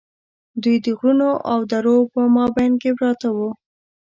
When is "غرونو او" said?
0.97-1.59